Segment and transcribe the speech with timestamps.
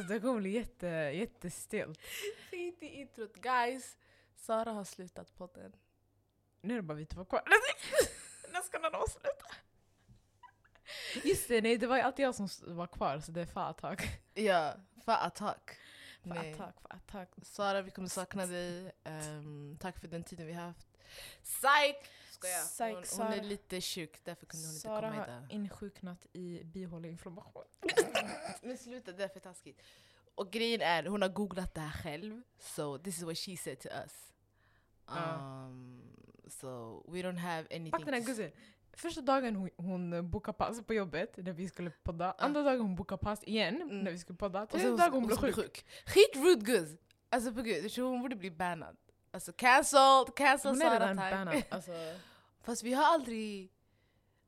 [0.00, 2.00] Alltså det kommer bli jätte, jättestelt.
[2.50, 3.36] Fint i introt.
[3.36, 3.96] Guys,
[4.36, 5.72] Sara har slutat podden.
[6.60, 7.42] Nu är det bara vi två kvar.
[8.52, 9.46] När ska den avsluta?
[11.24, 14.02] Just det, nej det var ju alltid jag som var kvar så det är Fatak.
[14.34, 14.74] Ja,
[15.04, 15.70] för attack.
[16.22, 16.54] Nej.
[16.54, 17.28] Fatak, Fatak.
[17.42, 18.92] Sara, vi kommer sakna dig.
[19.04, 20.88] Ehm, tack för den tiden vi har haft.
[21.42, 21.96] Psych!
[22.40, 22.62] Skojar.
[22.64, 23.34] Psych, hon, hon Sara.
[23.36, 25.46] är lite sjuk, därför kunde hon inte Sara komma har idag.
[25.50, 27.64] insjuknat i bihåleinflammation.
[28.62, 29.82] Men sluta, det är för taskigt.
[30.34, 32.42] Och grejen är, hon har googlat det här själv.
[32.58, 34.32] So this is what she said to us.
[35.08, 36.02] Um,
[36.48, 38.50] so we don't have anything Fuck den här to guzzen.
[38.92, 42.32] Första dagen hon, hon bokade pass på jobbet när vi skulle podda.
[42.38, 44.00] Andra dagen hon bokade pass igen Mm.
[44.00, 44.66] när vi skulle podda.
[44.66, 45.84] Tredje dagen hon blev blev sjuk.
[46.06, 46.96] Skit rude guzz!
[47.28, 48.96] Alltså på gud, hon borde bli bannad.
[49.30, 51.30] Alltså cancelled, cancel Hon är Sara redan time.
[51.30, 51.62] bannad.
[51.70, 51.92] Alltså,
[52.60, 53.72] Fast vi har aldrig...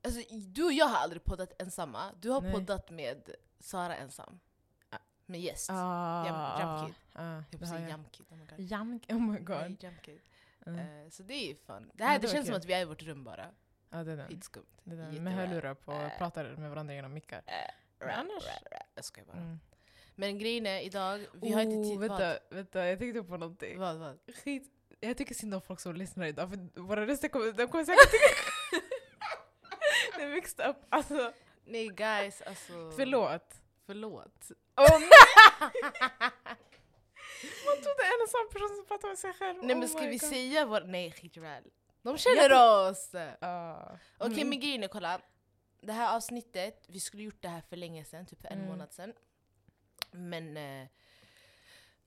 [0.05, 2.11] Alltså du och jag har aldrig poddat ensamma.
[2.19, 2.51] Du har Nej.
[2.53, 4.39] poddat med Sara ensam.
[4.89, 4.97] Ah.
[5.25, 5.69] Med gäst.
[5.69, 6.95] ah, Jam- Jamkid.
[7.13, 7.89] ah, Jag det får har säga jag.
[7.89, 8.25] Jamkid.
[8.29, 8.59] Oh my god.
[8.59, 9.57] Jamk, oh my god.
[9.57, 10.19] Nej, Jamkid.
[10.65, 10.79] Mm.
[11.05, 11.91] Eh, så det är ju fun.
[11.93, 13.49] Det, här, det, det känns som att vi är i vårt rum bara.
[13.89, 14.27] Ja, det är den.
[14.27, 14.65] Skitskumt.
[14.83, 15.23] Det är den.
[15.23, 16.17] Med hörlurar på och Eh.
[16.17, 17.41] pratar med varandra genom mickar.
[17.99, 18.87] Rap, annars- rap, rap.
[18.95, 19.37] Jag skojar bara.
[19.37, 19.59] Mm.
[20.15, 21.97] Men grejen är idag, vi har inte tid...
[21.97, 23.79] Oh, vänta, vänta, jag tänkte på någonting.
[23.79, 23.97] Vad?
[23.97, 24.19] vad?
[24.43, 24.71] Skit.
[25.07, 28.11] Jag tycker synd om folk som lyssnar idag för våra röster kommer, de kommer säkert
[28.11, 28.25] tycka
[30.17, 30.75] det är mixed up.
[30.89, 31.33] Alltså,
[31.65, 32.91] Nej guys, alltså...
[32.95, 33.53] förlåt.
[33.85, 34.51] Förlåt.
[34.75, 34.99] Oh,
[37.65, 39.57] Man trodde en och samma person som pratar med sig själv.
[39.63, 40.29] Nej Oh men ska vi God.
[40.29, 40.89] säga vad...
[40.89, 41.63] Nej skit det.
[42.01, 42.53] De känner
[42.89, 43.15] oss!
[43.41, 43.97] Ah.
[44.17, 44.49] Okej Mm.
[44.49, 45.21] men grejen är, kolla.
[45.81, 48.69] Det här avsnittet, vi skulle gjort det här för länge sedan, typ för en Mm.
[48.69, 49.13] månad sedan.
[50.11, 50.87] Men eh,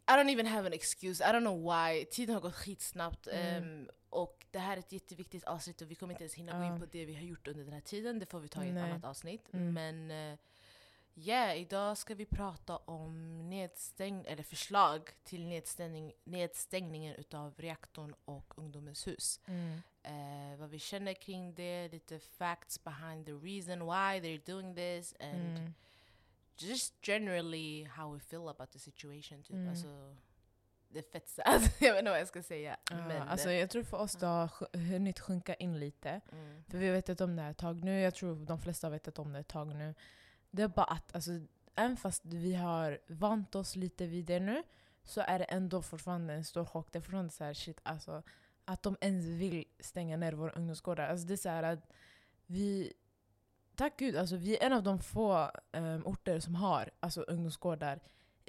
[0.09, 2.05] I don't even have an excuse, I don't know why.
[2.05, 3.27] Tiden har gått skitsnabbt.
[3.27, 3.47] Mm.
[3.65, 6.65] ehm, och det här är ett jätteviktigt avsnitt och vi kommer inte ens hinna gå
[6.65, 6.75] Ja.
[6.75, 8.19] in på det vi har gjort under den här tiden.
[8.19, 8.91] Det får vi ta i ett Nej.
[8.91, 9.43] annat avsnitt.
[9.55, 9.73] Mm.
[9.75, 10.39] Men eh,
[11.15, 18.59] ja, idag ska vi prata om nedstäng eller förslag till nedstängning, nedstängningen utav reaktorn och
[18.59, 19.83] Ungdomens hus Mm.
[20.03, 25.15] eh, vad vi känner kring det, lite facts behind the reason why they're doing this
[25.21, 25.75] and Mm.
[26.59, 29.43] Just generally how we feel about the situation.
[29.43, 29.51] Typ.
[29.51, 29.69] Mm.
[29.69, 30.17] Alltså,
[30.89, 31.45] det är fett sad,
[31.81, 32.77] jag vet inte vad jag ska säga.
[32.91, 36.21] Ja, men, alltså, jag tror för oss det har hunnit sjunka in lite.
[36.33, 38.87] mm, För vi har vetat om det här ett tag nu, jag tror de flesta
[38.87, 39.95] har vetat om det ett tag nu.
[40.51, 41.31] Det är bara att, alltså,
[41.75, 44.63] även fast vi har vant oss lite vid det nu,
[45.05, 46.93] så är det ändå fortfarande en stor chock.
[46.93, 48.23] Det är fortfarande så här, shit, alltså,
[48.65, 51.09] att de ens vill stänga ner våra ungdomsgårdar.
[51.09, 51.93] Alltså, det är så här att
[52.47, 52.93] vi,
[53.77, 58.01] tack gud, alltså, vi är en av de få um, orter som har alltså, ungdomsgårdar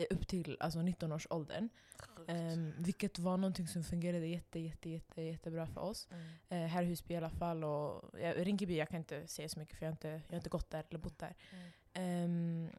[0.10, 1.70] upp till alltså, 19-årsåldern.
[2.00, 2.32] sjukt.
[2.32, 6.08] Um, vilket var någonting som fungerade jätte, jätte, jätte, jättebra för oss.
[6.12, 6.28] Mm.
[6.50, 7.64] Eh, här i Husby i alla fall.
[7.64, 10.38] Och, ja, Rinkeby jag kan inte säga så mycket för jag har inte, jag har
[10.38, 11.36] inte gått där eller bott där.
[11.52, 11.72] Mm.
[11.94, 12.70] Ehm,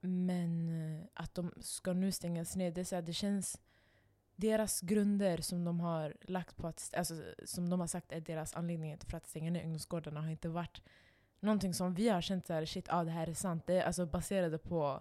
[0.00, 3.60] men eh, att de ska nu stängas ner, det, så här, det känns...
[4.36, 8.54] Deras grunder som de har lagt på att, alltså, som de har sagt är deras
[8.54, 10.82] anledning för att stänga ner ungdomsgårdarna har inte varit
[11.42, 13.66] någonting som vi har känt så här, shit, ah, det här är sant.
[13.66, 15.00] Det är alltså baserade på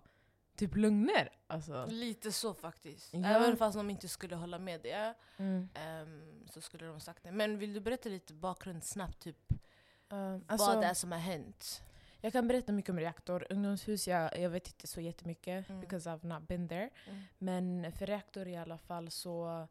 [0.56, 1.30] typ lögner.
[1.48, 1.86] Alltså.
[1.90, 3.14] Lite så faktiskt.
[3.14, 3.26] Ja.
[3.26, 5.70] Även fast de inte skulle hålla med det Mm.
[5.74, 7.32] ehm, så skulle de sagt det.
[7.32, 9.20] Men vill du berätta lite bakgrund snabbt?
[9.20, 9.38] Typ,
[10.10, 11.84] Ehm, alltså, vad det är som har hänt?
[12.22, 13.48] Jag kan berätta mycket om reaktor.
[13.50, 15.82] Ungdomshus, jag, jag vet inte så jättemycket Mm.
[15.82, 16.90] because I've not been there.
[17.08, 17.22] Mm.
[17.38, 19.68] Men för reaktor i alla fall så...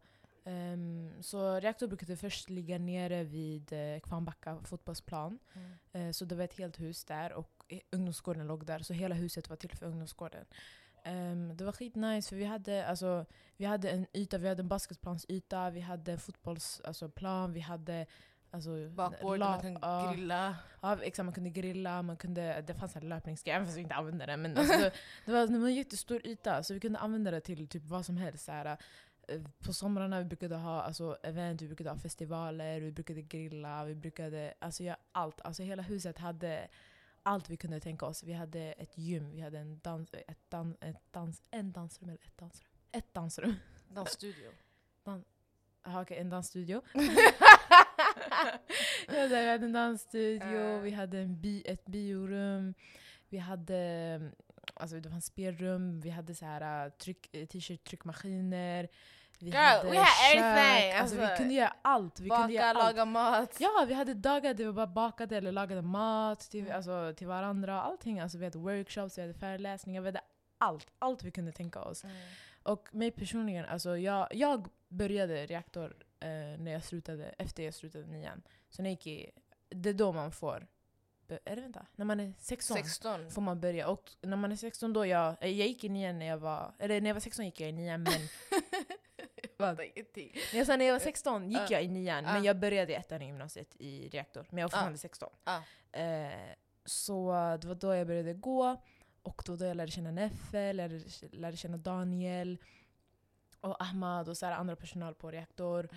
[0.51, 5.39] ehm, så reaktor brukade först ligga nere vid uh, Kvarnbacka fotbollsplan.
[5.53, 5.71] Mm.
[5.93, 8.79] Eh, så det var ett helt hus där och eh, ungdomsgården låg där.
[8.79, 10.45] Så hela huset var till för ungdomsgården.
[11.05, 14.69] Ehm, det var skitnice för vi hade, alltså, vi hade en yta, vi hade en
[14.69, 18.07] basketplansyta, vi hade en fotbollsplan, alltså, plan, vi hade
[18.53, 20.13] Alltså, Bakgård, man ja.
[20.13, 20.57] grilla.
[20.81, 23.95] Ja, exakt, man kunde grilla, man kunde, det fanns en löpningsgrej, även fast vi inte
[23.95, 24.43] använde den.
[24.43, 24.91] Men alltså,
[25.25, 28.07] det, var, det var en jättestor yta, så vi kunde använda det till typ vad
[28.07, 28.45] som helst.
[28.45, 28.77] Så här,
[29.65, 33.95] på somrarna vi brukade ha alltså, event, vi brukade ha festivaler, vi brukade grilla, vi
[33.95, 35.41] brukade alltså, göra allt.
[35.41, 36.69] Alltså, hela huset hade
[37.23, 38.23] allt vi kunde tänka oss.
[38.23, 42.21] Vi hade ett gym, vi hade en dans, ett dans, ett dans, en dansrum eller
[42.25, 42.69] ett dansrum.
[42.93, 43.55] Ett dansrum.
[43.89, 44.51] Dansstudio.
[45.83, 46.83] Aha, okej, en dansstudio.
[49.07, 50.81] ja, vi hade en dansstudio, Eh.
[50.81, 52.75] vi hade en bi, ett biorum,
[53.29, 54.33] vi hade
[54.75, 58.89] alltså, det fanns spelrum, vi hade så här, tryck, eh, t-shirt-tryckmaskiner.
[59.43, 60.07] Vi Girl, we had
[60.37, 61.37] everything, Alltså, vi alltså.
[61.37, 62.21] kunde göra allt.
[62.21, 62.79] Vi kunde Baka, göra allt.
[62.79, 63.57] laga mat.
[63.61, 66.77] Ja, vi hade dagar där vi bara bakade eller lagade mat till, Mm.
[66.77, 67.83] alltså, till varandra.
[67.83, 68.21] Allting.
[68.21, 70.21] Alltså, vi hade workshops, vi hade föreläsningar, vi hade
[70.59, 70.87] allt.
[70.99, 72.05] Allt vi kunde tänka oss.
[72.05, 72.17] Mm.
[72.63, 76.29] Och mig personligen, alltså jag, jag började reaktor eh,
[76.59, 78.43] när jag slutade, efter jag slutade nian.
[78.71, 79.31] Så när jag gick i,
[79.69, 80.67] det är då man får
[81.45, 83.31] eller vänta, när man är 16, 16.
[83.31, 83.89] får man börja.
[83.89, 87.01] Och när man är 16 då, jag, jag gick i nian när jag var, eller
[87.01, 88.13] när jag var 16 gick jag i nian men?
[89.61, 90.33] Fattar ingenting.
[90.55, 91.67] jag sa när jag var 16 gick Ja.
[91.71, 94.47] jag i nian men jag började i ettan i gymnasiet i reaktor.
[94.51, 95.29] Men jag var fortfarande 16.
[95.45, 95.63] Ja.
[96.01, 96.31] Eh,
[96.85, 97.31] så
[97.63, 98.77] det var då jag började gå.
[99.23, 101.01] Och då, då jag lärde känna Neffe, lärde,
[101.33, 102.59] lärde känna Daniel
[103.61, 105.89] och Ahmad och så andra personal på reaktor.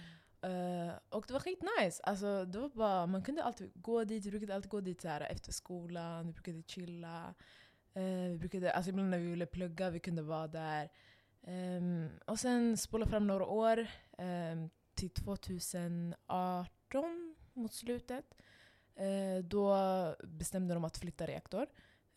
[0.42, 2.04] Eh, och det var skitnice.
[2.04, 5.07] Alltså, det var bara, man kunde alltid gå dit, vi brukade alltid gå dit så
[5.07, 7.33] här efter skolan, vi brukade chilla.
[7.94, 10.89] Eh, vi brukade, alltså ibland när vi ville plugga, vi kunde vara där.
[11.43, 13.87] Ehm, och sen spola fram några år
[14.17, 18.25] ehm, till 2018 mot slutet.
[18.95, 19.75] Eh, då
[20.23, 21.67] bestämde de att flytta reaktor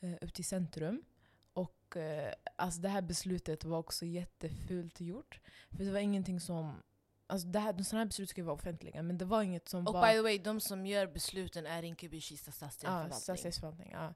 [0.01, 1.05] eh, upp till centrum.
[1.53, 5.41] Och eh, alltså det här beslutet var också jättefult gjort.
[5.71, 6.83] För det var ingenting som...
[7.29, 9.87] Alltså det här, sådana här beslut ska ju vara offentliga, men det var inget som
[9.87, 10.07] Och var...
[10.07, 13.21] by the way, de som gör besluten är Rinkeby-Kista stadsdelsförvaltning.
[13.21, 13.91] stadsdelsförvaltning.
[13.93, 14.15] Ja.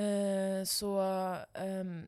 [0.00, 1.00] Eh, så
[1.54, 2.06] ehm,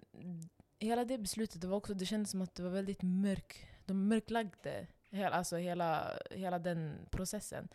[0.78, 4.08] hela det beslutet, det, var också, det kändes som att det var väldigt mörk, de
[4.08, 7.68] mörklagde hela, alltså hela, hela den processen.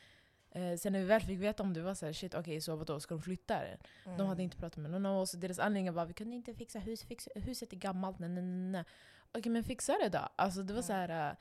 [0.51, 2.75] Eh, sen när vi väl fick veta om det var så här, shit okej så
[2.75, 3.77] vadå, ska de flytta det?
[4.05, 4.17] Mm.
[4.17, 5.31] De hade inte pratat med någon av oss.
[5.31, 8.19] Deras anledning var vi kunde inte fixa hus, fixa, huset är gammalt.
[8.19, 8.83] Nej, nej, nej.
[9.31, 10.29] Okej men fixa det då.
[10.35, 10.83] Alltså det var Mm.
[10.87, 11.35] så här.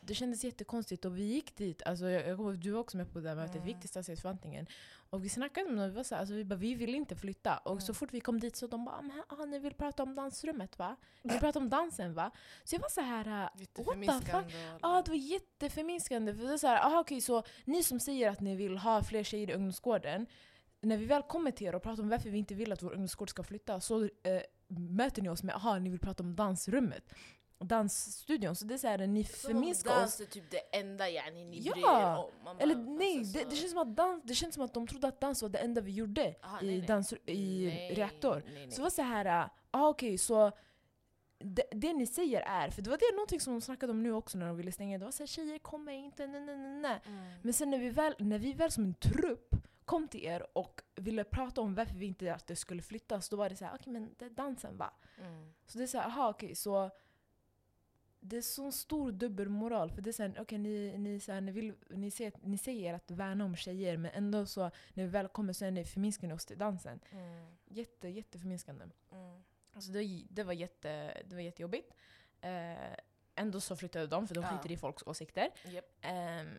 [0.00, 3.12] Det kändes jättekonstigt och vi gick dit, alltså jag, jag kommer, du var också med
[3.12, 3.80] på det här mötet, vi gick Mm.
[3.80, 4.66] till stadsdelsförvaltningen.
[5.10, 7.16] Och vi snackade med dem, vi, var så här, alltså vi bara vi vill inte
[7.16, 7.56] flytta.
[7.58, 7.94] Och så Mm.
[7.94, 10.96] fort vi kom dit så de bara "Men, ah, ni vill prata om dansrummet va?
[11.22, 12.30] Ni vill prata om dansen va?
[12.64, 13.44] Så jag var så här.
[13.44, 14.46] äh, Jätteförminskande.
[14.74, 16.34] och- Ja, det var jätteförminskande.
[16.34, 19.02] För det är så här, aha, okej, så ni som säger att ni vill ha
[19.02, 20.26] fler tjejer i ungdomsgården,
[20.80, 22.90] när vi väl kommer till er och pratar om varför vi inte vill att vår
[22.90, 27.04] ungdomsgård ska flytta så eh, möter ni oss med aha, ni vill prata om dansrummet.
[27.64, 28.56] Dansstudion.
[28.56, 30.20] Så det är så här, ni förminskar dans oss.
[30.20, 32.44] är typ det enda yani, ni Ja, bryr er om.
[32.44, 34.74] Man Eller bara, nej, alltså, det, det, känns som att dans, det känns som att
[34.74, 36.86] de trodde att dans var det enda vi gjorde Aha, i, nej, nej.
[36.86, 38.42] dans, i Nej, reaktor.
[38.54, 38.70] nej.
[38.70, 40.52] Så det var så här, ah, okej så
[41.44, 44.12] det, det ni säger är, för det var det någonting som de snackade om nu
[44.12, 47.00] också när de ville stänga, det var såhär tjejer kommer inte, nej nej nej nej.
[47.06, 47.32] Mm.
[47.42, 49.54] Men sen när vi, väl, när vi väl som en trupp
[49.84, 53.36] kom till er och ville prata om varför vi inte att det skulle flyttas, då
[53.36, 54.92] var det så här, okej men det är dansen va?
[55.18, 55.52] Mm.
[55.66, 56.90] Så det är så här, aha okej så
[58.24, 59.90] det är så stor dubbelmoral.
[59.90, 62.58] För det är så här, okej ni, ni, så här, ni, vill, ni, säger, ni
[62.58, 65.84] säger att värna om tjejer men ändå så när vi väl kommer så är ni
[65.84, 67.00] förminskande oss till dansen.
[67.10, 67.56] Mm.
[67.64, 68.84] Jätte, jätteförminskande.
[69.12, 69.42] Mm.
[69.72, 71.94] Alltså det, det, var jätte, det var jättejobbigt.
[72.40, 72.94] Eh,
[73.34, 74.48] ändå så flyttade de för de Ja.
[74.50, 75.50] skiter i folks åsikter.
[75.64, 75.84] Japp.
[76.00, 76.56] Ehm,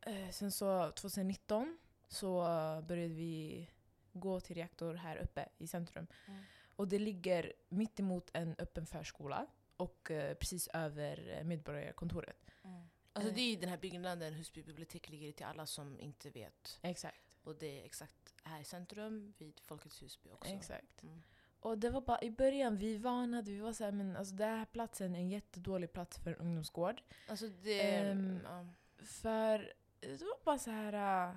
[0.00, 2.42] eh, sen så 2019 så
[2.88, 3.68] började vi
[4.12, 6.06] gå till reaktor här uppe i centrum.
[6.26, 6.42] Mm.
[6.76, 9.46] Och det ligger mitt emot en öppen förskola
[9.78, 12.46] och eh, precis över eh, Medborgarkontoret.
[12.64, 12.88] Mm.
[13.12, 13.34] Alltså Eh.
[13.34, 16.78] det är ju den här byggnaden där Husby bibliotek ligger till alla som inte vet.
[16.82, 17.36] Exakt.
[17.42, 20.50] Och det är exakt här i centrum vid Folkets Husby också.
[20.50, 21.02] Exakt.
[21.02, 21.22] Mm.
[21.60, 24.64] Och det var bara i början, vi varnade, vi var såhär men alltså den här
[24.66, 27.02] platsen är en jättedålig plats för en ungdomsgård.
[27.28, 27.96] Alltså det.
[27.96, 28.66] Ehm, ja.
[29.04, 31.28] För det var bara så här.
[31.28, 31.36] äh,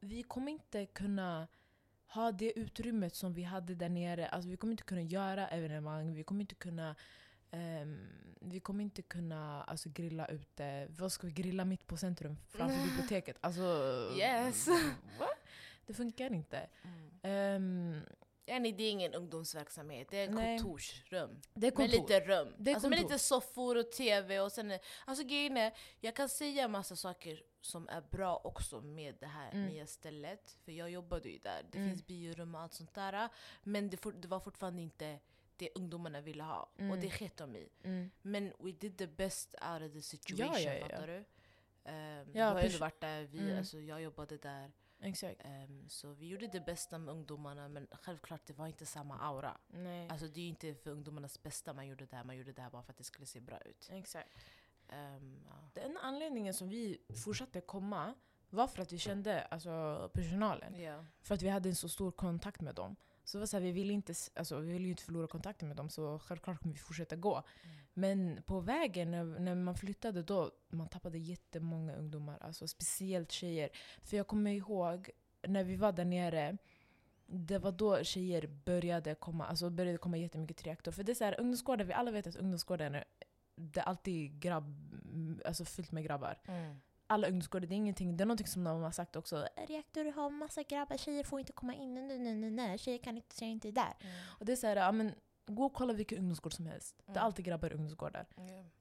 [0.00, 1.48] vi kommer inte kunna
[2.06, 4.28] ha det utrymmet som vi hade där nere.
[4.28, 6.96] Alltså vi kommer inte kunna göra evenemang, vi kommer inte kunna
[7.50, 8.08] ehm,
[8.40, 10.86] vi kommer inte kunna alltså, grilla ute.
[10.90, 13.36] Vad ska vi grilla mitt på centrum framför biblioteket?
[13.40, 13.62] Alltså,
[14.18, 14.68] Yes.
[15.18, 15.28] What?
[15.86, 16.68] Det funkar inte.
[16.82, 17.10] Mm.
[17.22, 18.00] Ehm,
[18.44, 20.58] Ja, nej, det är ingen ungdomsverksamhet, det är Nej.
[20.58, 21.40] kontorsrum.
[21.54, 21.92] det är Med kontor.
[22.00, 22.54] lite rum.
[22.58, 24.78] Det är alltså med lite soffor och tv och sen...
[25.04, 29.50] Alltså grejen är, jag kan säga massa saker som är bra också med det här
[29.52, 29.66] Mm.
[29.66, 30.56] nya stället.
[30.64, 31.90] För jag jobbade ju där, det Mm.
[31.90, 33.28] finns biorum och allt sånt där.
[33.62, 35.18] Men det, for, det var fortfarande inte
[35.60, 36.70] det ungdomarna ville ha.
[36.78, 36.90] Mm.
[36.90, 37.68] Och det sket de i.
[37.82, 38.10] Mm.
[38.22, 40.86] Men we did the best out of the situation, Ja, ja, ja.
[40.88, 41.16] fattar du?
[41.16, 41.24] Um,
[42.34, 43.58] Ja, du har ju varit där, vi, Mm.
[43.58, 44.72] alltså, jag jobbade där.
[45.02, 45.40] Exakt.
[45.44, 49.58] Ehm, så vi gjorde det bästa med ungdomarna men självklart det var inte samma aura.
[49.68, 50.08] Nej.
[50.08, 52.70] Alltså det är inte för ungdomarnas bästa man gjorde det här, man gjorde det här
[52.70, 53.88] bara för att det skulle se bra ut.
[53.92, 54.28] Exakt.
[54.88, 55.70] Ehm, ja.
[55.74, 58.14] Den anledningen som vi fortsatte komma
[58.50, 60.80] var för att vi kände alltså, personalen.
[60.80, 61.04] Ja.
[61.22, 62.96] För att vi hade en så stor kontakt med dem.
[63.30, 65.76] Så det var så här, vi ville inte, alltså, vi ville inte förlora kontakten med
[65.76, 67.34] dem så självklart kommer vi fortsätta gå.
[67.34, 67.76] Mm.
[67.94, 72.38] Men på vägen när, när man flyttade då, man tappade jättemånga ungdomar.
[72.40, 73.70] Alltså speciellt tjejer.
[74.02, 75.10] För jag kommer ihåg
[75.48, 76.56] när vi var där nere,
[77.26, 80.92] det var då tjejer började komma, alltså började komma jättemycket till reaktor.
[80.92, 83.04] För det är så här, ungdomsgårdar, vi alla vet att ungdomsgården är,
[83.54, 84.94] det är alltid grabb,
[85.44, 86.38] alltså fyllt med grabbar.
[86.46, 86.80] Mm.
[87.10, 89.48] Alla ungdomsgårdar, det är ingenting, det är någonting som de har sagt också.
[89.68, 93.16] Reaktor har massa grabbar, tjejer får inte komma in, nej nej nej nej, tjejer kan
[93.16, 93.96] inte, tjejer är inte där.
[94.00, 94.14] Mm.
[94.38, 95.14] Och det är så här, ja men
[95.46, 96.94] gå och kolla vilken ungdomsgård som helst.
[96.98, 97.24] Det är Mm.
[97.24, 98.26] alltid grabbar i ungdomsgårdar.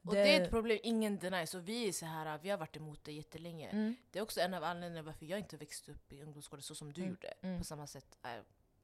[0.02, 2.58] Och Det- det är ett problem ingen denier, så vi är så här, vi har
[2.58, 3.70] varit emot det jättelänge.
[3.70, 3.96] Mm.
[4.12, 6.94] Det är också en av anledningarna varför jag inte växte upp i ungdomsgården så som
[6.94, 7.14] du Mm.
[7.14, 7.34] gjorde.
[7.42, 7.58] Mm.
[7.58, 8.18] På samma sätt.
[8.24, 8.30] äh,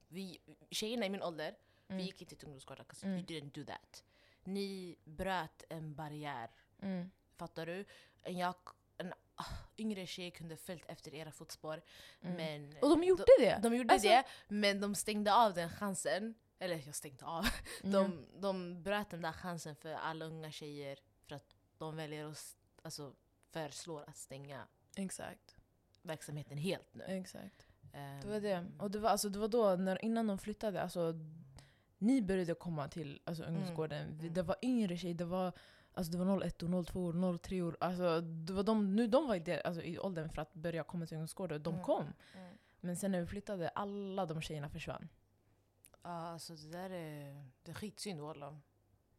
[0.07, 0.37] vi,
[0.71, 1.55] tjejerna i min ålder,
[1.87, 1.97] Mm.
[1.97, 3.17] vi gick inte till ungdomsgården, 'cause Mm.
[3.17, 4.03] you didn't do that.
[4.43, 6.49] Ni bröt en barriär,
[6.81, 7.11] Mm.
[7.37, 7.85] fattar du?
[8.25, 8.55] Jag,
[9.77, 11.81] yngre tjej kunde följt efter era fotspår,
[12.21, 12.35] Mm.
[12.35, 13.59] men Och de gjorde det!
[13.63, 16.35] de gjorde Alltså- det, men de stängde av den chansen.
[16.59, 17.45] Eller jag stängde av.
[17.83, 17.91] Mm.
[17.91, 22.55] De, de bröt den där chansen för alla unga tjejer för att de väljer att
[22.81, 23.13] alltså,
[23.51, 25.55] föreslår att stänga Exakt.
[26.01, 27.03] verksamheten helt nu.
[27.07, 27.67] Exakt.
[27.93, 28.65] Ehm, Det var det.
[28.79, 31.13] Och det var, alltså, det var då, när, innan de flyttade, alltså,
[31.97, 34.07] ni började komma till alltså, ungdomsgården.
[34.17, 34.33] Vi- Mm.
[34.33, 35.51] Det var yngre tjejer, det var,
[35.95, 37.77] alltså, det var 01, 02, 03 år.
[37.79, 40.83] Alltså, det var de, nu de var i, det, alltså, i åldern för att börja
[40.83, 41.63] komma till ungdomsgården.
[41.63, 41.85] De Mm.
[41.85, 42.13] kom.
[42.35, 42.57] Mm.
[42.79, 45.09] Men sen när vi flyttade, alla de tjejerna försvann.
[46.03, 48.55] Ja, alltså det där är, det är skitsynd wallah.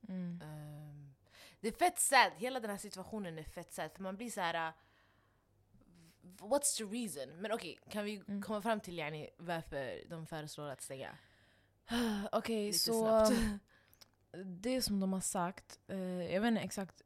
[0.08, 0.40] Mm.
[0.44, 1.14] Ehm,
[1.60, 3.92] det är fett sad, hela den här situationen är fett sad.
[3.92, 4.68] För man blir så här.
[4.68, 4.74] uh,
[6.38, 7.36] What's the reason?
[7.40, 8.42] Men okej, kan vi Mm.
[8.42, 11.18] komma fram till yani, varför de föreslår att stänga?
[12.32, 13.62] Okej, Lite så snabbt.
[14.44, 17.02] Det som de har sagt, eh, jag vet inte exakt,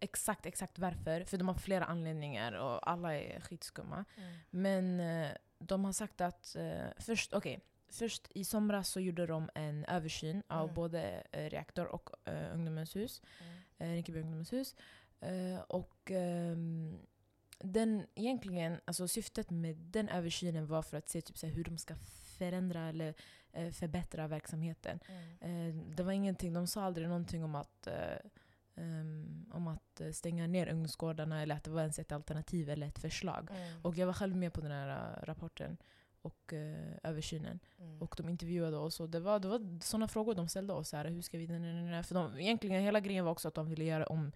[0.00, 4.04] exakt, exakt varför, för de har flera anledningar och alla är skitskumma.
[4.50, 5.28] Men eh,
[5.58, 10.42] de har sagt att eh, först, okej, först i somras så gjorde de en översyn
[10.48, 10.74] av Mm.
[10.74, 13.58] både eh, reaktor och eh, ungdomens hus, Mm.
[13.78, 14.76] eh, Rinkeby ungdomens hus.
[15.20, 16.98] Eh, och ehm,
[17.58, 21.78] den, egentligen, alltså syftet med den översynen var för att se typ, så hur de
[21.78, 21.94] ska
[22.38, 23.14] förändra eller
[23.72, 25.00] förbättra verksamheten.
[25.40, 25.68] Mm.
[25.68, 28.16] Eh, det var ingenting, de sa aldrig någonting om att, eh,
[28.76, 32.86] ehm, om att eh, stänga ner ungdomsgårdarna eller att det var ens ett alternativ eller
[32.86, 33.48] ett förslag.
[33.50, 33.84] Mm.
[33.84, 35.76] Och jag var själv med på den här eh, rapporten
[36.22, 37.60] och eh, översynen.
[37.78, 38.02] Mm.
[38.02, 40.92] Och de intervjuade oss och det var, det var sådana frågor de ställde oss.
[40.92, 41.46] Här, hur ska vi...
[41.46, 44.32] För de, egentligen hela grejen var också att de ville göra om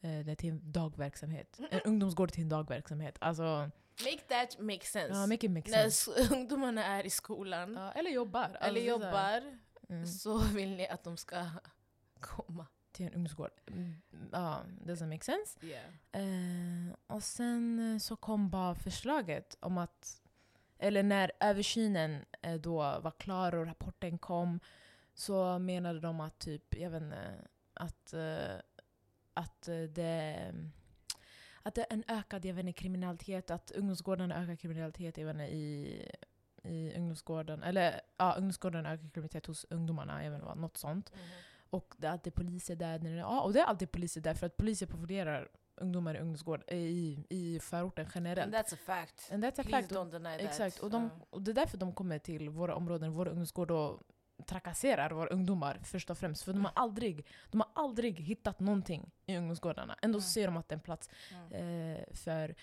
[0.00, 1.60] eh, det till en dagverksamhet.
[1.70, 3.16] En ungdomsgård till en dagverksamhet.
[3.20, 3.70] Alltså,
[4.04, 5.14] Make that make sense.
[5.14, 6.34] ja, make it make När sense.
[6.34, 8.44] ungdomarna är i skolan Ja, eller jobbar.
[8.60, 9.36] eller Alltså, så här.
[9.40, 9.58] jobbar
[9.90, 10.06] Mm.
[10.06, 11.44] så vill ni att de ska
[12.20, 12.66] komma.
[12.92, 13.50] Till en ungdomsgård.
[13.66, 13.94] Mm,
[14.32, 15.66] Ja, doesn't make sense.
[15.66, 15.84] Yeah.
[16.88, 20.22] Eh, och sen eh, så kom bara förslaget om att,
[20.78, 24.60] eller när översynen eh, då var klar och rapporten kom,
[25.14, 28.56] så menade de att typ, jag vet inte, att, eh,
[29.34, 29.62] att
[29.94, 30.54] det
[31.68, 35.34] att det är en ökad jag vet inte, kriminalitet, att ungdomsgårdarna ökar kriminalitet jag vet
[35.34, 36.02] inte, i,
[36.62, 37.62] i ungdomsgården.
[37.62, 41.12] Eller ja, ungdomsgården ökar kriminalitet hos ungdomarna, jag vet inte något sånt.
[41.70, 42.98] Och det är alltid poliser där.
[42.98, 46.18] när det- Ja, och det är alltid poliser där för att poliser patrullerar ungdomar i
[46.18, 48.54] ungdomsgård i, i förorten generellt.
[48.54, 49.28] And that's a fact.
[49.32, 49.92] And that's a Please fact.
[49.92, 50.40] don't deny that.
[50.46, 54.00] Exakt, och, de, och det är därför de kommer till våra områden, våra ungdomsgårdar och
[54.46, 56.42] trakasserar våra ungdomar först och främst.
[56.42, 59.98] För de har aldrig, de har aldrig hittat någonting i ungdomsgårdarna.
[60.02, 60.30] Ändå så Mm.
[60.32, 61.52] ser de att det är en plats Mm.
[61.96, 62.54] eh, för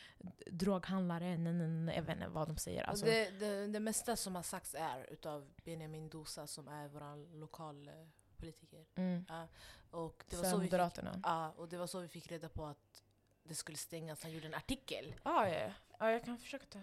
[0.52, 2.84] droghandlare, nej, nej, nej, jag vet inte vad de säger.
[2.84, 7.38] Alltså, det, det, det mesta som har sagts är utav Benjamin Dosa som är vår
[7.40, 8.86] lokalpolitiker.
[8.96, 9.26] mm,
[9.92, 11.20] Och det var för så vi fick, Moderaterna.
[11.24, 13.04] ja, och det var så vi fick reda på att
[13.44, 14.24] det skulle stängas.
[14.24, 15.16] Han gjorde en artikel.
[15.24, 16.80] Ah, ja, ja, jag kan försöka ta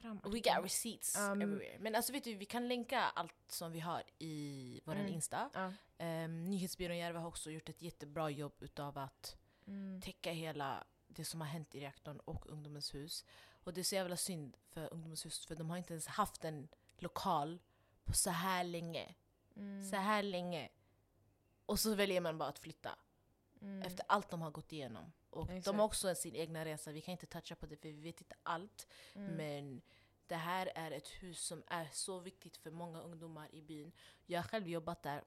[0.00, 1.78] fram We got receipts Um, everywhere.
[1.78, 5.06] Men alltså vet du, vi kan länka allt som vi har i vår Mm.
[5.12, 5.50] Insta.
[5.54, 5.72] Ja.
[6.24, 10.00] Um, Nyhetsbyrån Järva har också gjort ett jättebra jobb utav att Mm.
[10.00, 13.24] täcka hela det som har hänt i reaktorn och Ungdomens hus.
[13.64, 16.44] Och det är så jävla synd för Ungdomens hus för de har inte ens haft
[16.44, 17.58] en lokal
[18.04, 19.14] på så här länge.
[19.56, 19.84] Mm.
[19.90, 20.68] Så här länge.
[21.66, 22.98] Och så väljer man bara att flytta.
[23.60, 23.82] Mm.
[23.82, 25.12] Efter allt de har gått igenom.
[25.30, 25.64] Och Exakt.
[25.64, 26.92] de har också sin egna resa.
[26.92, 28.86] Vi kan inte toucha på det för vi vet inte allt.
[29.14, 29.36] Mm.
[29.36, 29.82] Men
[30.26, 33.92] det här är ett hus som är så viktigt för många ungdomar i byn.
[34.26, 35.22] Jag har själv jobbat där.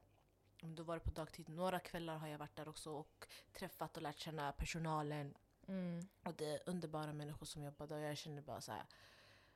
[0.60, 1.48] Du var på dagtid.
[1.48, 5.34] Några kvällar har jag varit där också och träffat och lärt känna personalen.
[5.68, 6.08] Mm.
[6.22, 7.96] Och det är underbara människor som jobbar där.
[7.96, 8.84] Och jag känner bara så här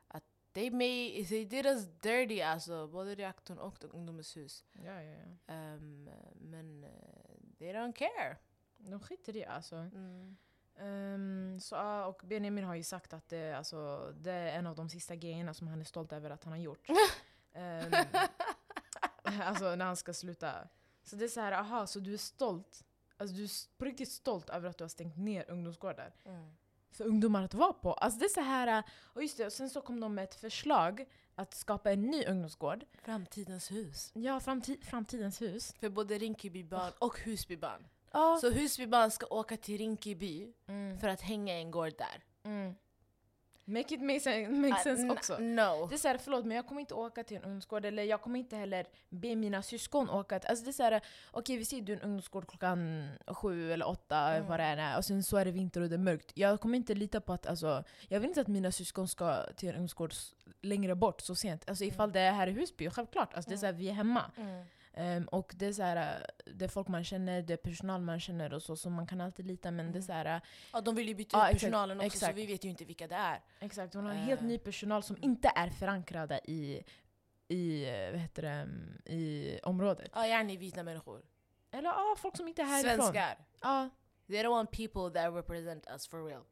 [0.09, 2.87] att they, made, they did us dirty alltså.
[2.87, 4.65] Både reaktorn och ungdomens hus.
[4.73, 5.55] Ja, ja, ja.
[5.55, 6.91] Ehm, men eh,
[7.59, 8.37] they don't care.
[8.79, 9.77] De skiter i det alltså.
[9.77, 10.37] Mm.
[10.79, 14.89] Ehm, så, och Benjamin har ju sagt att det, alltså, det är en av de
[14.89, 16.89] sista grejerna som han är stolt över att han har gjort.
[17.53, 17.93] Ehm,
[19.23, 20.69] alltså när han ska sluta.
[21.03, 22.85] Så det är så här, aha, så du är stolt.
[23.17, 26.15] Alltså du är på riktigt stolt över att du har stängt ner ungdomsgårdar.
[26.25, 26.51] Mm.
[26.91, 27.93] För ungdomar att vara på.
[27.93, 30.35] Alltså det är så här, och just det, och sen så kom de med ett
[30.35, 31.05] förslag
[31.35, 32.85] att skapa en ny ungdomsgård.
[33.03, 34.11] Framtidens hus.
[34.15, 35.75] Ja, framti- framtidens hus.
[35.81, 37.87] För både Rinkebybarn och Husbybarn.
[38.13, 38.39] Ja.
[38.41, 40.99] Så Husbybarn ska åka till Rinkeby Mm.
[40.99, 42.25] för att hänga i en gård där.
[42.51, 42.75] Mm.
[43.65, 45.33] Make it make sense, make Ah, sense n- också.
[45.39, 45.87] No.
[45.89, 48.39] Det är såhär, förlåt men jag kommer inte åka till en ungdomsgård eller jag kommer
[48.39, 50.39] inte heller be mina syskon åka.
[50.39, 51.01] till- Alltså det är såhär,
[51.31, 54.49] okej vi ser du en ungdomsgård klockan sju eller åtta, Mm.
[54.49, 56.33] vad det är, och sen så är det vinter och det är mörkt.
[56.35, 59.69] Jag kommer inte lita på att, alltså, jag vill inte att mina syskon ska till
[59.69, 60.13] en ungdomsgård
[60.61, 61.69] längre bort så sent.
[61.69, 61.95] Alltså Mm.
[61.95, 63.35] ifall det är här i Husby, självklart.
[63.35, 64.31] Alltså, det är såhär, vi är hemma.
[64.37, 64.65] Mm.
[64.95, 68.53] Ehm, och det är, såhär, det är folk man känner, det är personal man känner
[68.55, 69.71] och så, så man kan alltid lita.
[69.71, 70.03] Men det är Mm.
[70.03, 70.41] såhär,
[70.73, 72.33] Ja, de vill ju byta Ja, ut exakt, personalen också exakt.
[72.33, 73.41] så vi vet ju inte vilka det är.
[73.61, 74.47] exakt, hon har en helt Eh.
[74.47, 76.83] ny personal som inte är förankrade i,
[77.49, 78.69] i, vad heter det,
[79.13, 80.11] i området.
[80.15, 81.23] Ja, gärna vita människor.
[81.71, 82.97] Eller ja, folk som inte är härifrån.
[83.07, 83.39] Svenskar.
[83.61, 83.89] Ja,
[84.27, 86.43] They don't want people that represent us for real.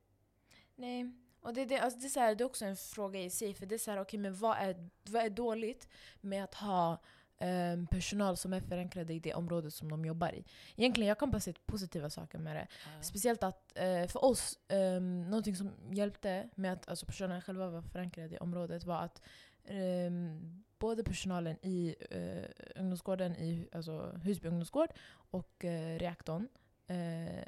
[0.76, 1.12] nej.
[1.40, 3.54] Och det, det, alltså det, är så här, det är också en fråga i sig,
[3.54, 5.88] för det är så här, okej, men vad är, vad är dåligt
[6.20, 6.98] med att ha
[7.38, 10.44] ehm, personal som är förankrade i det området som de jobbar i?
[10.76, 12.66] Egentligen, jag kan bara se positiva saker med det.
[12.70, 13.02] Ja.
[13.02, 17.82] Speciellt att eh, för oss, um, någonting som hjälpte med att alltså, personalen själva var
[17.82, 19.22] förankrade i området var att
[19.64, 24.90] ehm, både personalen i uh, ungdomsgården, i alltså, Husby ungdomsgård
[25.30, 26.48] och uh, reaktorn
[26.86, 27.44] eh,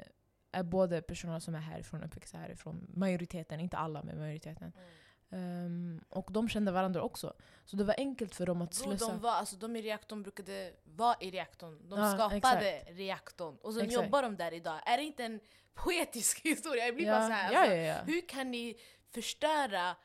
[0.51, 2.87] är både personal som är härifrån, uppväxta härifrån.
[2.93, 4.73] Majoriteten, inte alla men majoriteten.
[4.75, 4.89] Mm.
[5.31, 7.33] Ehm, och de kände varandra också.
[7.65, 9.07] Så det var enkelt för dem att Bro, slussa.
[9.07, 11.89] de, var, alltså, de i reaktorn brukade vara i reaktorn.
[11.89, 13.57] De Ja, skapade reaktorn.
[13.61, 14.03] Och sen Exakt.
[14.05, 14.79] jobbar de där idag.
[14.85, 15.39] Är det inte en
[15.73, 16.85] poetisk historia?
[16.85, 17.95] Jag blir ja, bara så här, alltså, ja.
[18.13, 18.79] Hur kan ni
[19.11, 19.95] förstöra...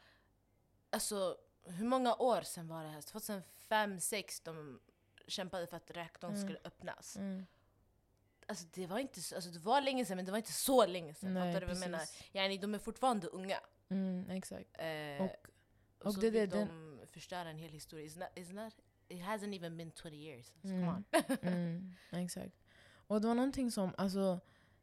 [0.91, 3.01] Alltså, hur många år sedan var det här?
[3.03, 4.81] 2005, 2006 de
[5.27, 6.43] kämpade för att reaktorn Mm.
[6.47, 7.17] skulle öppnas.
[7.17, 7.47] Mm.
[8.47, 10.87] Alltså, det, var inte, så- alltså, det var länge sedan, men det var inte så
[10.87, 11.35] länge sedan.
[11.35, 12.01] Nej, Fattar du vad jag menar?
[12.33, 13.61] Yani, de är fortfarande unga.
[13.95, 14.69] Mm, exakt.
[14.79, 15.31] Eh, Och,
[16.01, 18.07] och, och så det- vill det- de förstöra en hel historia.
[18.07, 18.75] It's not, it's not,
[19.09, 20.47] it hasn't even been 20 years.
[20.47, 20.81] So Mm.
[20.87, 21.05] come on.
[21.43, 22.57] Mm, exakt.
[23.07, 24.41] Och det var någonting som, alltså,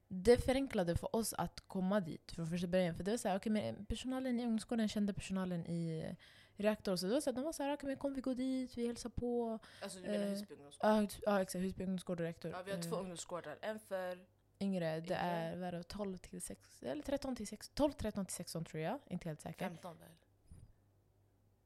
[0.07, 2.95] det förenklade för oss att komma dit från första början.
[2.95, 6.15] För det var såhär, okej men personalen i ungdomsgården kände personalen i
[6.55, 6.95] reaktor.
[6.95, 8.87] Så det var så här, de var såhär, okej men kom vi gå dit, vi
[8.87, 9.59] hälsar på.
[9.81, 10.89] Alltså du menar Eh, Husby ungdomsgård?
[10.89, 12.51] Ja, hus- ja exakt, Husby ungdomsgård och reaktor.
[12.51, 13.57] Ja, vi har Eh, två ungdomsgårdar.
[13.61, 14.25] En för...
[14.61, 18.25] Yngre, det är vad är det, 12 till 6, eller 13 till 6, 12, 13
[18.25, 18.99] till 16 tror jag.
[19.07, 19.65] Inte helt säker.
[19.69, 20.09] 15 väl?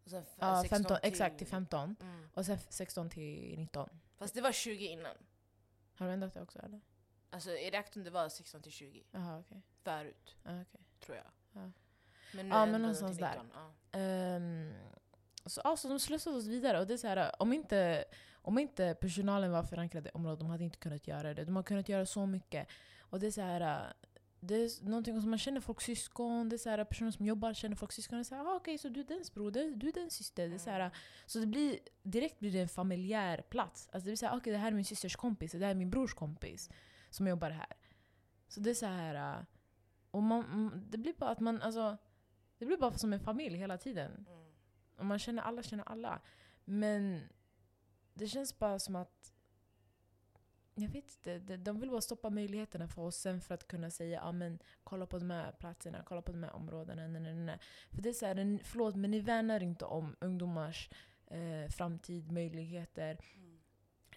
[0.04, 1.96] Och sen Ja, 16 15, exakt till 15.
[2.02, 2.30] Mm.
[2.34, 3.90] Och sen 16 till 19.
[4.18, 5.16] Fast det var 20 innan.
[5.94, 6.82] Har du ändrat det också eller?
[7.30, 9.62] Alltså i reaktorn det var 16 till 20 Jaha okej.
[9.84, 10.82] förut, Ja, okej.
[11.00, 11.26] tror jag.
[11.54, 11.72] Ja.
[12.34, 13.44] Men, Ja, eh, men var någonstans till där.
[13.44, 13.52] 19,
[13.92, 14.00] ja.
[14.00, 14.74] Ehm,
[15.46, 16.80] så, ja, så de slussade oss vidare.
[16.80, 18.06] Och det är så här, om, inte,
[18.46, 21.46] om inte personalen var förankrad i området, de hade inte kunnat göra det.
[21.46, 22.68] De har kunnat göra så mycket.
[23.00, 23.94] Och det är så här,
[24.40, 27.54] det är någonting som man känner folks syskon, det är så här, personer som jobbar
[27.54, 28.18] känner folks syskon.
[28.18, 30.48] Det är så här, ah, okej så du är dens broder, du är den syster.
[30.48, 30.92] Det är så, här,
[31.26, 33.90] så det blir, direkt blir det en familjär plats.
[33.92, 35.76] Alltså det blir så här, okej det här är min systers kompis, det här är
[35.76, 36.70] min brors kompis
[37.10, 37.74] som jobbar här.
[38.48, 39.44] Så det är så här, äh,
[40.12, 41.98] och man, mm, det blir bara att man, alltså,
[42.58, 44.12] det blir bara som en familj hela tiden.
[44.12, 44.46] Mm.
[44.98, 46.22] Och man känner alla känner alla.
[46.66, 47.22] Men
[48.16, 49.32] det känns bara som att
[50.76, 53.92] jag vet inte, de- de vill bara stoppa möjligheterna för oss sen för att kunna
[53.92, 57.08] säga ja men kolla på de här platserna, kolla på de här områdena.
[57.08, 57.60] Nej, nej, nej.
[57.92, 60.90] För det är så här, förlåt men ni värnar inte om ungdomars
[61.28, 63.60] eh, framtid, möjligheter Mm.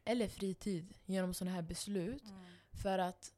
[0.04, 2.24] eller fritid genom sådana här beslut.
[2.24, 2.44] Mm.
[2.72, 3.34] För att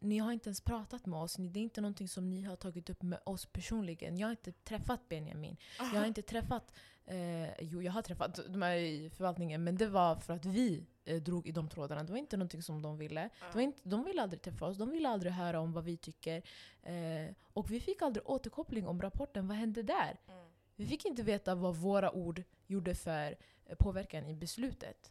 [0.00, 1.36] ni har inte ens pratat med oss.
[1.38, 4.18] Det är inte någonting som ni har tagit upp med oss personligen.
[4.18, 5.56] Jag har inte träffat Benjamin.
[5.78, 6.72] Jag har inte träffat...
[7.06, 10.86] Eh, jo, jag har träffat de här i förvaltningen, men det var för att vi
[11.04, 12.02] eh, drog i de trådarna.
[12.02, 13.20] Det var inte någonting som de ville.
[13.20, 15.96] Det var inte, de ville aldrig träffa oss, de ville aldrig höra om vad vi
[15.96, 16.42] tycker.
[16.82, 19.48] Eh, och vi fick aldrig återkoppling om rapporten.
[19.48, 20.16] Vad hände där?
[20.28, 20.46] Mm.
[20.76, 25.10] Vi fick inte veta vad våra ord gjorde för eh, påverkan i beslutet.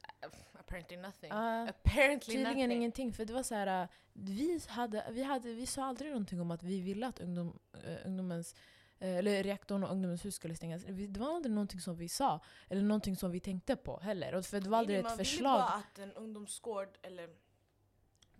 [0.68, 1.32] Apparently nothing.
[1.32, 1.68] Ah.
[1.70, 2.72] Apparently Tydligen nothing.
[2.72, 3.14] ingenting.
[3.14, 6.52] För det var så här, äh, vi, hade, vi, hade, vi sa aldrig någonting om
[6.52, 8.56] att vi ville att ungdom, äh, ungdomens,
[9.00, 10.84] äh, eller reaktorn och ungdomens hus skulle stängas.
[10.88, 14.42] Det var aldrig någonting som vi sa, eller någonting som vi tänkte på heller.
[14.42, 15.58] För det var aldrig Nej, ett man förslag.
[15.58, 17.30] vill ju bara att en ungdomsgård, eller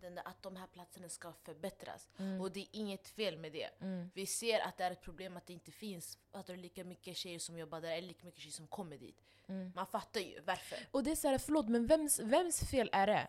[0.02, 2.08] den där, att de här platserna ska förbättras.
[2.20, 3.70] Mm, Och det är inget fel med det.
[3.82, 6.58] mm, Vi ser att det är ett problem att det inte finns att det är
[6.58, 9.16] lika mycket tjejer som jobbar där, eller lika mycket tjejer som kommer dit.
[9.48, 9.72] mm.
[9.76, 10.78] Man fattar ju varför.
[10.92, 13.28] Och det är så här, förlåt men vems, vems fel är det?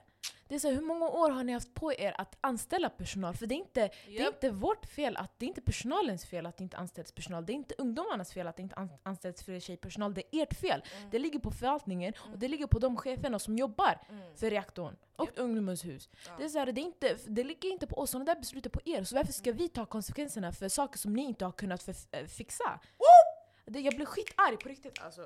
[0.49, 3.35] Det är så här, hur många år har ni haft på er att anställa personal?
[3.37, 6.47] För det är inte, det är inte vårt fel, att, det är inte personalens fel
[6.47, 7.47] att det inte anställs personal.
[7.47, 10.15] Det är inte ungdomarnas fel att det inte an- anställs fler tjejpersonal.
[10.15, 10.83] Det är ert fel.
[10.97, 11.11] Mm.
[11.11, 12.39] Det ligger på förvaltningen och Mm.
[12.41, 14.37] det ligger på de cheferna som jobbar Mm.
[14.37, 15.39] för reaktorn och Japp.
[15.39, 16.09] ungdomens hus.
[16.27, 16.33] Ja.
[16.39, 18.67] Det, är så här, det, är inte, det ligger inte på oss, sådana där beslut
[18.67, 19.05] är på er.
[19.05, 22.27] Så varför ska vi ta konsekvenserna för saker som ni inte har kunnat för, äh,
[22.27, 22.81] fixa?
[23.65, 25.21] Det, jag blir skitarg på riktigt alltså.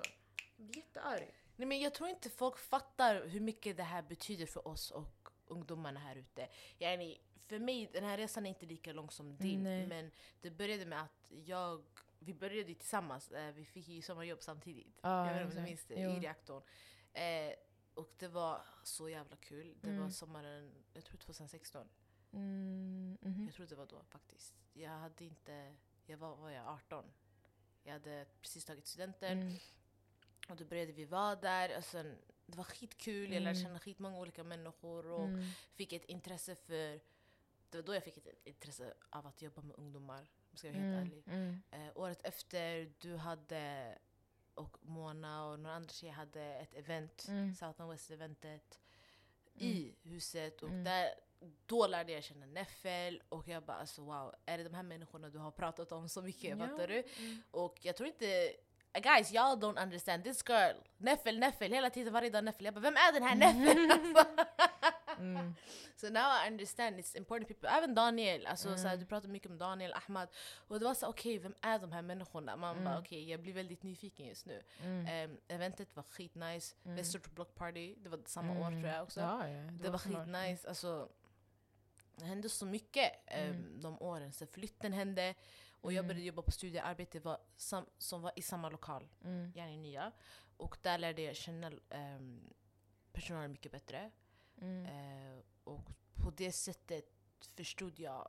[0.57, 1.28] Jag blir jättearg.
[1.62, 5.29] Nej, men jag tror inte folk fattar hur mycket det här betyder för oss och
[5.46, 6.48] ungdomarna här ute.
[6.79, 9.62] Yani, för mig, den här resan är inte lika lång som din.
[9.62, 9.87] Nej.
[9.87, 11.85] Men det började med att jag
[12.18, 14.98] vi började tillsammans, eh, vi fick ju sommarjobb samtidigt.
[15.03, 16.62] Ja, jag vet inte om du minns det, i reaktorn.
[17.12, 17.53] Eh,
[17.94, 19.77] och det var så jävla kul.
[19.81, 20.11] Det var Mm.
[20.11, 21.88] sommaren, jag tror 2016.
[22.33, 23.44] Mm, mhm.
[23.44, 24.55] Jag tror det var då faktiskt.
[24.72, 25.75] Jag hade inte,
[26.07, 27.05] jag var, var jag 18.
[27.83, 29.59] Jag hade precis tagit studenten Mm.
[30.48, 31.78] Och då började vi vara där.
[31.78, 33.62] Och sen, det var skitkul, jag lärde Mm.
[33.64, 35.44] känna skitmånga olika människor och Mm.
[35.74, 37.00] fick ett intresse för...
[37.70, 40.68] Det var då jag fick ett intresse av att jobba med ungdomar, om jag ska
[40.72, 41.02] vara helt Mm.
[41.07, 41.22] ärlig.
[41.28, 41.62] Mm.
[41.70, 43.98] Eh, året efter, du hade
[44.55, 47.55] och Mona och några andra tjejer hade ett event, Mm.
[47.55, 48.78] South and West-eventet,
[49.55, 50.62] i huset.
[50.62, 51.09] Och där,
[51.66, 55.28] då lärde jag känna Neffel och jag bara alltså wow, är det de här människorna
[55.31, 56.59] du har pratat om så mycket?
[56.59, 56.68] Ja.
[56.68, 57.02] Fattar du?
[57.18, 57.42] Mm.
[57.50, 58.52] Och jag tror inte...
[58.94, 60.24] Guys, y'all don't understand.
[60.24, 62.64] This girl, Neffel, Neffel, hela tiden varje dag Neffel.
[62.64, 63.90] Jag bara, vem är den här Neffel?
[65.12, 65.22] Alltså.
[65.22, 65.55] Mm.
[65.96, 67.68] So now I understand it's important people.
[67.68, 69.00] Även Daniel, alltså, såhär, Mm.
[69.00, 70.28] du pratar mycket om Daniel, Ahmad.
[70.68, 72.57] Och det var så okej, vem är de här människorna?
[72.57, 72.85] Man Mm.
[72.85, 74.62] bara okej, jag blir väldigt nyfiken just nu.
[74.83, 75.07] Mm.
[75.07, 76.74] Ehm, eventet var skitnice.
[76.85, 76.96] Mm.
[76.96, 78.83] Västerort Block Party, det var samma år Mm.
[78.83, 79.20] tror jag också.
[79.20, 80.24] Ja, ja, Det var samma år.
[80.24, 80.68] skitnice.
[80.68, 81.09] Alltså,
[82.16, 83.81] det hände så mycket Mm.
[83.81, 84.33] de åren.
[84.33, 85.35] Så flytten hände
[85.82, 86.08] och jag Mm.
[86.08, 89.52] började jobba på studiearbete var sam, som var i samma lokal, Mm.
[89.54, 90.12] yani nya.
[90.56, 92.54] Och där lärde jag känna um,
[93.12, 94.10] personalen mycket bättre.
[94.60, 94.86] Mm.
[94.86, 95.84] Eh, och
[96.24, 97.04] på det sättet
[97.56, 98.28] förstod jag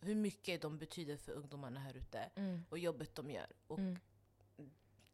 [0.00, 2.64] hur mycket de betyder för ungdomarna här ute Mm.
[2.70, 3.52] och jobbet de gör.
[3.66, 4.00] Och Mm.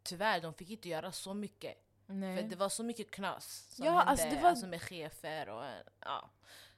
[0.03, 1.75] tyvärr, de fick inte göra så mycket.
[2.07, 2.37] Nej.
[2.43, 5.49] För det var så mycket knas som Ja, hände, alltså det alltså, var- med chefer
[5.49, 6.31] och en, ja,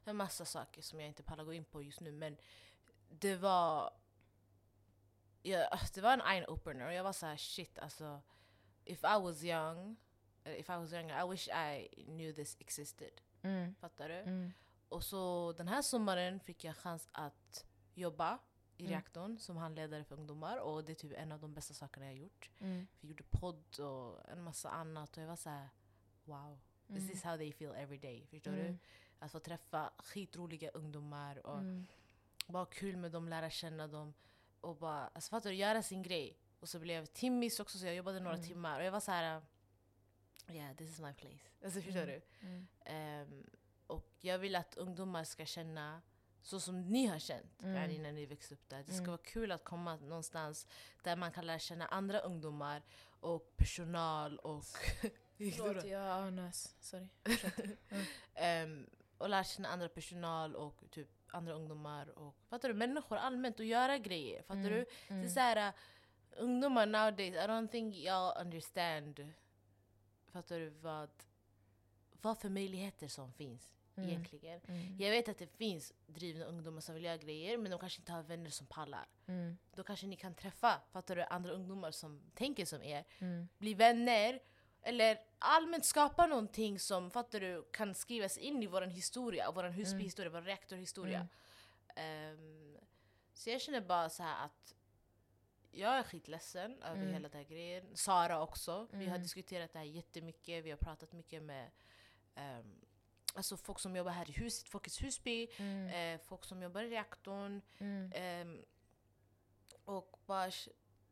[0.04, 2.12] en massa saker som jag inte pallar gå in på just nu.
[2.12, 2.36] Men
[3.08, 3.90] det var,
[5.42, 8.20] ja, det var en eye-opener och jag var så här shit alltså.
[8.84, 9.96] If I was young,
[10.44, 13.20] if I was younger, I wish I knew this existed.
[13.42, 13.74] Mm.
[13.74, 14.14] Fattar du?
[14.14, 14.52] Mm.
[14.88, 18.38] Och så den här sommaren fick jag chans att jobba
[18.76, 18.92] i Mm.
[18.92, 22.14] reaktorn som handledare för ungdomar och det är typ en av de bästa sakerna jag
[22.16, 22.50] gjort.
[22.60, 22.86] Mm.
[23.00, 25.68] Vi gjorde podd och en massa annat och jag var så här:
[26.24, 27.08] wow, is Mm.
[27.08, 28.26] this how they feel every day?
[28.30, 28.66] Förstår Mm.
[28.66, 28.78] du?
[29.18, 31.86] Att få träffa skitroliga ungdomar och Mm.
[32.46, 34.14] bara kul med dem, lära känna dem
[34.62, 35.56] och bara, alltså fattar du?
[35.56, 36.38] Göra sin grej.
[36.60, 38.48] Och så blev jag timmis också så jag jobbade några Mm.
[38.48, 39.42] timmar och jag var så här.
[40.48, 41.48] yeah this is my place.
[41.64, 42.20] Alltså förstår Mm.
[42.40, 42.66] du?
[42.90, 43.46] Ehm,
[43.86, 46.02] och jag vill att ungdomar ska känna
[46.42, 47.74] så som ni har känt Mm.
[47.76, 48.78] yani när ni växte upp där.
[48.82, 49.10] Det ska Mm.
[49.10, 50.66] vara kul att komma någonstans
[51.02, 52.82] där man kan lära känna andra ungdomar
[53.20, 54.64] och personal och...
[55.38, 56.76] Förlåt, jag har näs.
[56.80, 57.08] Sorry.
[58.34, 58.86] Ehm,
[59.18, 62.74] och lära känna andra personal och typ andra ungdomar och fattar du?
[62.74, 64.42] Människor allmänt och göra grejer.
[64.42, 64.72] Fattar Mm.
[64.72, 64.84] du?
[65.08, 65.24] Det Mm.
[65.24, 65.74] är såhär, uh,
[66.36, 69.32] ungdomar nowadays, I don't think y'all understand
[70.32, 71.10] Fattar du vad,
[72.22, 74.08] vad för möjligheter som finns Mm.
[74.10, 74.60] egentligen?
[74.68, 74.96] Mm.
[75.00, 78.12] Jag vet att det finns drivna ungdomar som vill göra grejer men de kanske inte
[78.12, 79.06] har vänner som pallar.
[79.26, 79.58] Mm.
[79.74, 83.48] Då kanske ni kan träffa fattar du, andra ungdomar som tänker som er, Mm.
[83.58, 84.40] bli vänner
[84.82, 90.30] eller allmänt skapa någonting som fattar du, kan skrivas in i vår historia, vår Husbyhistoria,
[90.30, 91.28] vår reaktorhistoria.
[91.96, 92.78] Ehm,
[93.34, 94.74] så jag känner bara så här att
[95.70, 97.12] jag är skitledsen över Mm.
[97.12, 97.96] hela den här grejen.
[97.96, 98.88] Sara också.
[98.90, 99.22] Vi har Mm.
[99.22, 100.64] diskuterat det här jättemycket.
[100.64, 101.70] Vi har pratat mycket med
[102.34, 102.80] ehm,
[103.34, 105.88] alltså folk som jobbar här i huset, Folkets Husby, Mm.
[105.88, 107.62] eh, folk som jobbar i reaktorn.
[107.78, 108.12] Mm.
[108.14, 108.64] ehm,
[109.84, 110.50] och bara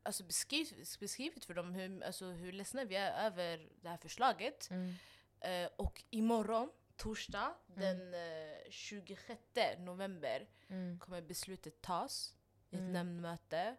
[0.02, 0.66] alltså beskriv,
[1.00, 4.68] beskrivit för dem hur, alltså hur ledsna vi är över det här förslaget.
[4.70, 4.94] Mm.
[5.40, 7.80] Eh, och imorgon, torsdag, Mm.
[7.80, 9.40] den eh, 26
[9.78, 10.98] november Mm.
[10.98, 12.34] kommer beslutet tas
[12.70, 12.92] i ett Mm.
[12.92, 13.76] nämndmöte.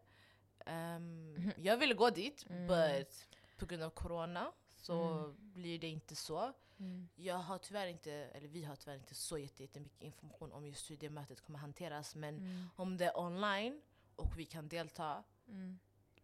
[0.66, 2.68] Um, jag ville gå dit, Mm.
[2.68, 5.36] but på grund av corona så Mm.
[5.54, 6.54] blir det inte så.
[6.80, 7.10] Mm.
[7.16, 10.92] Jag har tyvärr inte, eller vi har tyvärr inte så jätte- jättemycket information om just
[10.92, 12.16] hur det mötet kommer hanteras.
[12.16, 13.82] Men om det är online
[14.16, 15.24] och vi kan delta.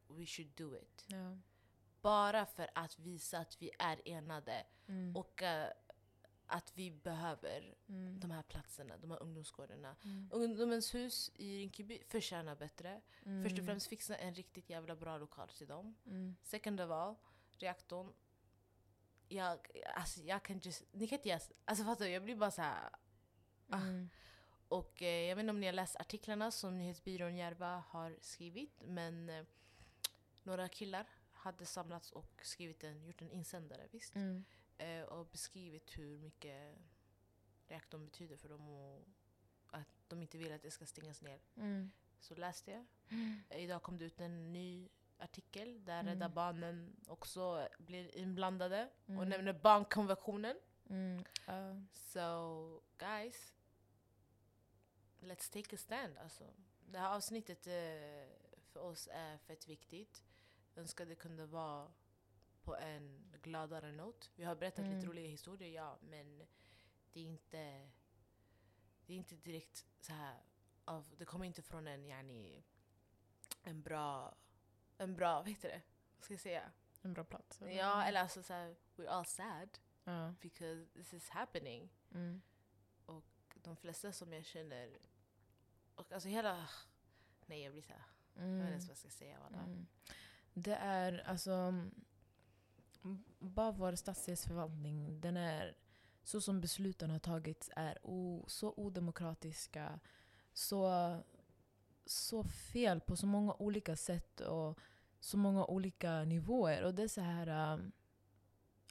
[0.10, 1.06] We should do it.
[1.08, 1.38] Ja.
[2.02, 5.16] Bara för att visa att vi är enade Mm.
[5.16, 5.70] och eh,
[6.46, 8.20] att vi behöver Mm.
[8.20, 9.96] de här platserna, de här ungdomsgårdarna.
[10.04, 10.30] Mm.
[10.32, 13.02] Ungdomens hus i Rinkeby förtjänar bättre.
[13.14, 13.66] Först och Mm.
[13.66, 15.96] främst fixa en riktigt jävla bra lokal till dem.
[16.06, 16.36] Mm.
[16.44, 17.16] Second of all,
[17.58, 18.14] reaktorn.
[19.28, 22.12] Jag, alltså, jag kan just, ni kan inte göra, alltså fattar du?
[22.12, 22.90] Jag blir bara så här.
[23.70, 23.82] Ah.
[23.82, 24.10] Mm.
[24.68, 28.82] Och eh, jag vet inte om ni har läst artiklarna som Nyhetsbyrån Järva har skrivit,
[28.86, 29.46] men eh,
[30.48, 34.16] några killar hade samlats och skrivit en, gjort en insändare, visst?
[34.16, 34.46] Mm.
[34.78, 36.78] Eh, och beskrivit hur mycket
[37.68, 39.08] reaktorn betyder för dem och
[39.68, 41.40] att de inte vill att det ska stängas ner.
[41.56, 41.92] Mm.
[42.20, 42.86] Så läste jag.
[43.50, 46.06] Eh, Idag kom det ut en ny artikel där Mm.
[46.14, 49.30] Rädda Barnen också blir inblandade och Mm.
[49.30, 50.58] nämner barnkonventionen.
[50.90, 51.24] Mm.
[51.48, 51.82] Ja.
[51.94, 53.54] So guys,
[55.20, 56.18] let's take a stand.
[56.18, 56.44] Alltså,
[56.92, 60.24] det här avsnittet för för oss är fett viktigt.
[60.78, 61.92] Önskar det kunde vara
[62.64, 64.32] på en gladare not.
[64.36, 64.96] Vi har berättat Mm.
[64.96, 66.48] lite roliga historier, ja, men
[67.14, 67.90] det är inte,
[69.06, 70.42] det är inte direkt så här,
[70.86, 72.64] av, det kommer inte från en, yani,
[73.64, 74.36] en bra,
[74.98, 75.82] en bra, vad heter det?
[76.16, 76.72] Vad ska jag säga?
[77.02, 77.62] En bra plats.
[77.62, 77.72] eller?
[77.72, 80.34] Ja, eller alltså så här, we're all sad Ja.
[80.42, 81.90] because this is happening.
[82.12, 82.42] Mm.
[83.56, 84.98] De flesta som jag känner,
[85.96, 86.70] och alltså hela,
[87.46, 88.68] nej jag blir så här, jag vet inte Mm.
[88.68, 89.40] ens vad jag ska säga.
[89.40, 89.58] Walla.
[89.64, 89.88] Mm.
[90.60, 91.74] Det är alltså...
[93.40, 95.78] Bara vår stadsdelsförvaltning, den är...
[96.24, 100.00] Så som besluten har tagits är o, så odemokratiska.
[100.54, 101.18] Så,
[102.06, 104.80] så fel på så många olika sätt och
[105.20, 106.84] så många olika nivåer.
[106.84, 107.74] Och det är så här...
[107.74, 107.92] um,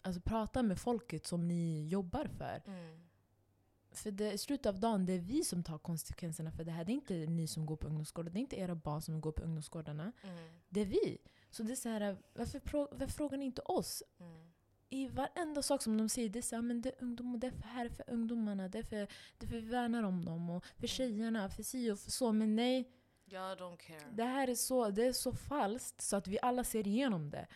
[0.03, 2.63] Alltså prata med folket som ni jobbar för.
[2.67, 3.01] Mm.
[3.91, 6.85] För det, i slutet av dagen, det är vi som tar konsekvenserna för det här.
[6.85, 8.33] Det är inte ni som går på ungdomsgården.
[8.33, 10.13] Det är inte era barn som går på ungdomsgårdarna.
[10.23, 10.49] Mm.
[10.69, 11.19] Det är vi.
[11.57, 14.03] Så det är så här, varför, varför frågar ni inte oss?
[14.21, 14.47] Mm.
[14.89, 17.47] I varenda sak som de säger, det är så här, men det är ungdom, det
[17.47, 18.97] är för, här är för ungdomarna, det är för,
[19.39, 22.33] det är för vi värnar om dem, och för tjejerna, för si och för så.
[22.33, 22.91] Men nej,
[23.25, 24.03] Jag don't care.
[24.13, 27.47] det här är så, det är så falskt så att vi alla ser igenom det.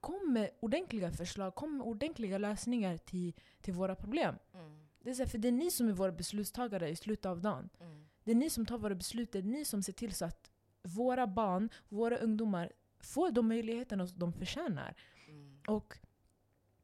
[0.00, 4.34] Kom med ordentliga förslag, kom med ordentliga lösningar till, till våra problem.
[4.54, 4.86] Mm.
[5.00, 7.40] Det är så här, för det är ni som är våra beslutstagare i slutet av
[7.40, 7.68] dagen.
[7.80, 8.06] Mm.
[8.24, 10.50] Det är ni som tar våra beslut, det är ni som ser till så att
[10.82, 12.72] våra barn, våra ungdomar
[13.06, 14.94] får de möjligheterna de förtjänar.
[15.28, 15.60] Mm.
[15.68, 15.98] Och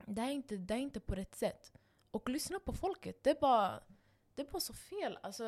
[0.06, 1.72] det är, inte, det är inte på rätt sätt.
[2.10, 3.82] Och lyssna på folket, det är bara,
[4.34, 5.18] det är bara så fel.
[5.22, 5.44] Alltså,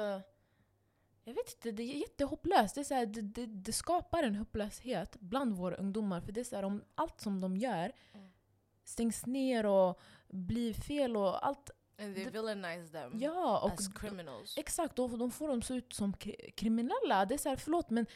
[1.25, 2.75] jag vet inte, det är jättehopplöst.
[2.75, 6.21] Det, är så här, det, det, det skapar en hopplöshet bland våra ungdomar.
[6.21, 8.29] För det är så här, om allt som de gör Mm.
[8.85, 11.71] stängs ner och blir fel och allt.
[11.99, 14.59] And they villainize them Ja, och as criminals.
[14.59, 17.25] Exakt, och de får dem så ut som kri- kriminella.
[17.25, 18.07] Det är så här, förlåt men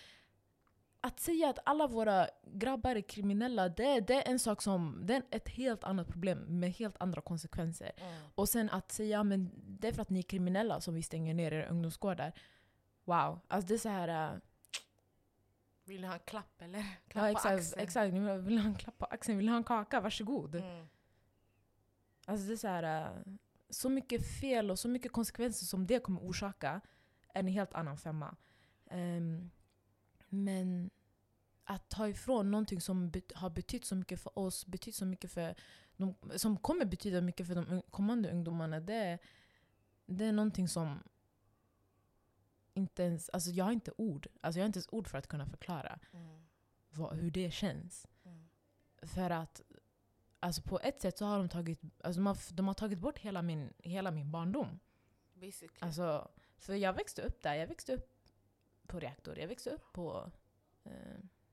[1.01, 5.15] att säga att alla våra grabbar är kriminella, det, det är en sak som, det
[5.15, 7.93] är ett helt annat problem med helt andra konsekvenser.
[7.97, 8.23] Mm.
[8.35, 11.35] Och sen att säga men det är för att ni är kriminella som vi stänger
[11.35, 12.33] ner era ungdomsgårdar.
[13.05, 14.33] Wow, alltså det är så här...
[14.35, 14.39] äh,
[15.85, 16.83] Vill ni ha en klapp eller?
[17.09, 17.83] Klapp Ja, på exakt, axeln.
[17.83, 18.15] exakt.
[18.15, 20.01] Ni vill vill ha en klapp på axeln, vill ni ha en kaka?
[20.01, 20.55] Varsågod.
[20.55, 20.87] Mm.
[22.27, 23.07] Alltså det är så här...
[23.07, 23.33] äh,
[23.71, 26.81] Så mycket fel och så mycket konsekvenser som det kommer orsaka
[27.35, 28.37] är en helt annan femma.
[28.91, 29.51] Ehm,
[30.29, 30.91] men
[31.65, 35.31] att ta ifrån någonting som bet- har betytt så mycket för oss, betytt så mycket
[35.31, 35.55] för
[35.97, 39.19] de, som kommer betyda mycket för de kommande ungdomarna, det,
[40.07, 41.03] det är någonting som
[42.75, 44.27] inte ens, alltså jag har inte ord.
[44.41, 46.47] Alltså jag har inte ens ord för att kunna förklara Mm.
[46.91, 48.07] vad, hur det känns.
[48.25, 48.49] Mm.
[49.03, 49.63] För att
[50.41, 53.19] alltså på ett sätt så har de tagit, alltså de har, de har tagit bort
[53.19, 54.79] hela min, hela min barndom.
[55.35, 55.79] Basically.
[55.81, 57.55] Alltså, för jag växte upp där.
[57.55, 58.18] Jag växte upp
[58.89, 59.39] på reaktor.
[59.39, 60.31] Jag växte upp på
[60.85, 60.93] eh,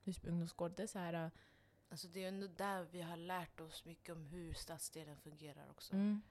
[0.03, 0.71] Husby ungdomsgård.
[0.77, 1.13] Det är så här...
[1.13, 1.29] eh,
[1.89, 5.93] Alltså det är ändå där vi har lärt oss mycket om hur stadsdelen fungerar också.
[5.93, 6.21] Mm,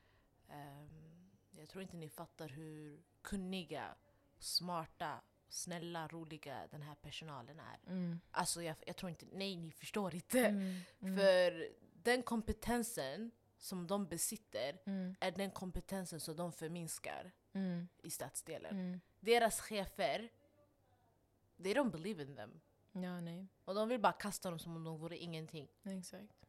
[0.48, 3.94] Ehm, jag tror inte ni fattar hur kunniga,
[4.38, 7.78] smarta, snälla, roliga den här personalen är.
[7.86, 10.46] mm, Alltså jag, jag tror inte, nej ni förstår inte.
[10.46, 11.68] mm, mm, För
[12.02, 18.72] den kompetensen som de besitter mm, är den kompetensen som de förminskar mm, i stadsdelen.
[18.78, 19.00] mm.
[19.20, 20.28] Deras chefer,
[21.62, 22.60] they don't believe in them.
[22.92, 23.48] Ja, nej.
[23.64, 25.68] Och de vill bara kasta dem som om de vore ingenting.
[25.84, 26.46] Exakt.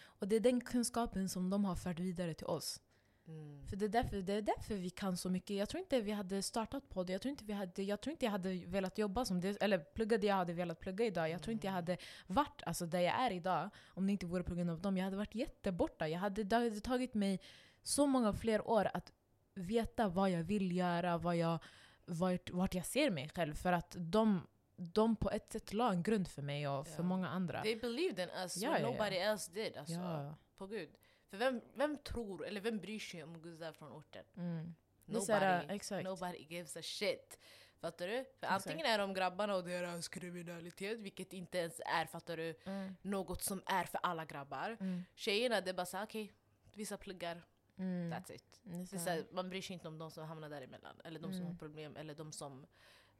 [0.00, 2.80] Och det är den kunskapen som de har fört vidare till oss.
[3.28, 3.66] Mm.
[3.66, 5.56] För det är, därför, det är därför vi kan så mycket.
[5.56, 7.12] Jag tror inte vi hade startat på det.
[7.12, 9.78] Jag tror inte, vi hade, jag tror inte jag hade velat jobba som det, eller
[9.78, 11.30] plugga det jag hade velat plugga idag.
[11.30, 11.96] Jag tror inte jag hade
[12.26, 14.96] varit alltså, där jag är idag om det inte vore på grund av dem.
[14.96, 16.08] Jag hade varit jätteborta.
[16.08, 17.40] Jag hade, det hade tagit mig
[17.82, 19.12] så många fler år att
[19.54, 21.58] veta vad jag vill göra, vad jag,
[22.08, 23.54] vart, vart jag ser mig själv.
[23.54, 27.02] För att de, de på ett sätt la en grund för mig och för Ja.
[27.02, 27.62] många andra.
[27.62, 29.76] They believed in us Ja, when ja, nobody else did.
[29.76, 30.34] Alltså.
[30.56, 30.90] På gud.
[31.30, 34.24] För vem, vem tror, eller vem bryr sig om guzzar från orten?
[34.36, 34.74] Mm.
[35.04, 36.04] Nobody, exakt.
[36.04, 37.38] nobody gives a shit.
[37.80, 38.12] Fattar du?
[38.14, 38.52] För Exakt.
[38.52, 42.94] antingen är de grabbarna och deras kriminalitet, vilket inte ens är, fattar du, Mm.
[43.02, 44.76] något som är för alla grabbar.
[44.80, 45.02] Mm.
[45.14, 46.32] Tjejerna, det är bara såhär, okej,
[46.74, 47.42] vissa pluggar,
[47.78, 48.12] Mm.
[48.12, 48.60] that's it.
[48.64, 51.20] Är Det är så här, man bryr sig inte om de som hamnar däremellan, eller
[51.20, 51.46] de som Mm.
[51.52, 52.66] har problem, eller de som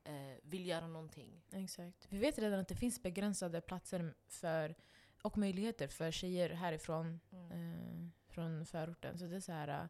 [0.05, 1.42] eh, vill göra någonting.
[1.53, 2.07] Exakt.
[2.09, 4.75] Vi vet redan att det finns begränsade platser för,
[5.23, 9.18] och möjligheter för tjejer härifrån, eh, från förorten.
[9.18, 9.88] Så det är så här,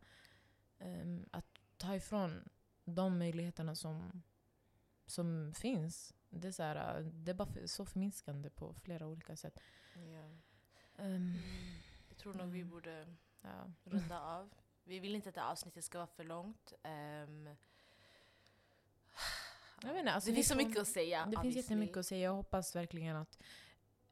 [0.79, 2.49] eh, att ta ifrån
[2.85, 4.23] de möjligheterna som,
[5.07, 6.15] som finns.
[6.31, 9.59] Det är, så här, det är bara för, så förminskande på flera olika sätt.
[9.95, 10.31] Ja.
[11.05, 11.35] Ehm,
[12.09, 12.71] Jag tror nog vi Mm.
[12.71, 13.07] borde
[13.43, 13.73] ja.
[13.85, 14.55] runda av.
[14.85, 16.73] Vi vill inte att det avsnittet ska vara för långt.
[16.83, 17.49] Ehm,
[19.83, 21.27] Jag vet inte, alltså det finns så mycket att säga.
[21.27, 22.25] Det finns jättemycket att säga.
[22.25, 23.39] Jag hoppas verkligen att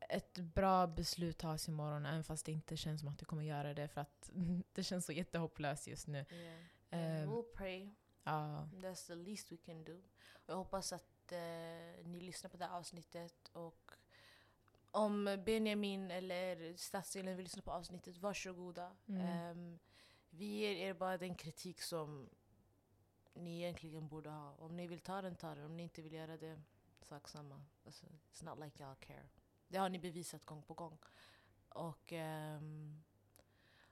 [0.08, 3.74] ett bra beslut tas imorgon, även fast det inte känns som att det kommer göra
[3.74, 3.88] det.
[3.88, 4.30] För att
[4.72, 6.24] det känns så jättehopplöst just nu.
[6.30, 6.64] Yeah.
[6.90, 7.90] Ehm, we'll pray.
[8.24, 8.68] ja.
[8.72, 10.02] That's the least we can do.
[10.46, 11.38] Jag hoppas att eh,
[12.04, 13.48] ni lyssnar på det här avsnittet.
[13.52, 13.92] Och
[14.90, 18.96] om Benjamin eller stadsdelen vill lyssna på avsnittet, varsågoda.
[19.06, 19.20] Mm.
[19.20, 19.78] Ehm,
[20.30, 22.28] vi ger er bara den kritik som
[23.34, 24.54] ni egentligen borde ha.
[24.58, 25.64] Om ni vill ta den, ta den.
[25.64, 26.60] Om ni inte vill göra det,
[27.02, 27.62] sak samma.
[27.86, 29.28] Alltså, it's not like y'all care.
[29.68, 30.98] Det har ni bevisat gång på gång.
[31.68, 33.02] Och ehm,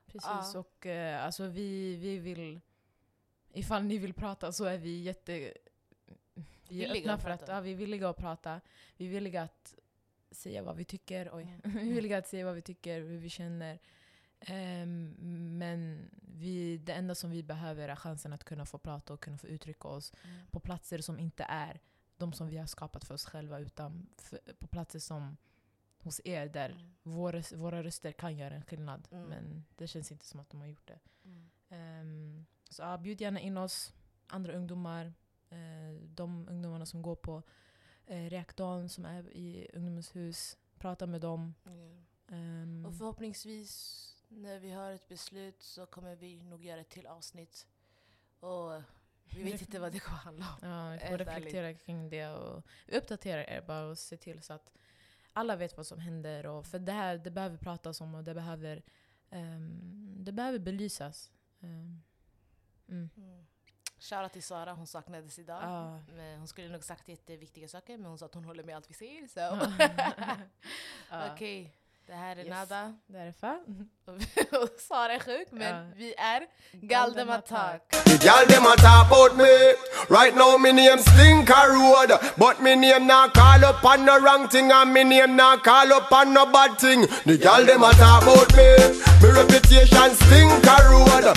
[0.06, 0.58] Precis, Ja.
[0.60, 2.60] och eh, alltså vi, vi vill...
[3.52, 5.32] Ifall ni vill prata så är vi jätte...
[6.68, 7.52] Vi är Villiga öppna att för att, prata.
[7.52, 8.60] ja, vi är villiga att prata.
[8.96, 9.74] Vi är villiga att
[10.34, 11.30] säga vad vi tycker.
[11.32, 11.60] Oj.
[11.64, 11.94] Mm.
[12.02, 13.78] vi att säga vad vi tycker, hur vi känner.
[14.40, 15.14] Ehm,
[15.58, 19.38] men vi, det enda som vi behöver är chansen att kunna få prata och kunna
[19.38, 21.80] få uttrycka oss mm, på platser som inte är
[22.16, 25.36] de som vi har skapat för oss själva utan för, på platser som
[25.98, 29.08] hos er där mm, våra, våra röster kan göra en skillnad.
[29.10, 29.28] Mm.
[29.28, 30.98] Men det känns inte som att de har gjort det.
[31.68, 33.92] Ehm, så ja, bjud gärna in oss,
[34.26, 35.12] andra ungdomar,
[35.50, 37.42] eh, de ungdomarna som går på
[38.06, 40.56] eh, reaktorn som är i ungdomens hus.
[40.78, 41.54] Prata med dem.
[41.66, 42.04] Yeah.
[42.28, 47.06] Ehm, Och förhoppningsvis när vi har ett beslut så kommer vi nog göra ett till
[47.06, 47.66] avsnitt.
[48.40, 48.82] Och
[49.24, 50.68] vi vet inte vad det kommer handla om.
[50.68, 54.52] ja, vi får reflektera kring det och vi uppdaterar er bara och se till så
[54.52, 54.72] att
[55.32, 56.46] alla vet vad som händer.
[56.46, 58.82] Och för det här det behöver pratas om och det behöver,
[59.30, 61.32] ehm, det behöver belysas.
[61.60, 62.02] Ehm,
[62.88, 63.10] mm.
[63.16, 63.46] Mm.
[64.10, 65.58] Shoutout till Sara, hon saknades idag.
[65.62, 65.98] Ja.
[66.16, 68.90] Men hon skulle nog sagt jätteviktiga saker men hon sa att hon håller med allt
[68.90, 69.26] vi säger.
[69.28, 69.40] Så.
[71.10, 71.30] Ja.
[71.34, 71.74] Okej,
[72.06, 72.48] det här är Yes.
[72.48, 72.94] Nada.
[73.06, 73.58] Det är för.
[74.62, 75.92] Och Sara är sjuk men Ja.
[75.96, 77.82] vi är Galdematak.
[78.86, 79.44] About me.
[80.10, 84.48] Right now me name Slinker Road, but me name not call up on no wrong
[84.48, 87.06] thing, and me name not call up on no bad thing.
[87.24, 88.68] The girl them a talk about me.
[89.22, 91.36] Me reputation Slinker Road.